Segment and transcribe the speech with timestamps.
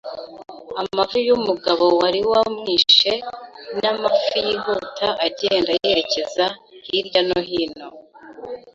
[0.81, 3.13] amavi yumugabo wari wamwishe
[3.81, 6.45] n amafi yihuta agenda yerekeza
[6.85, 7.87] hirya no hino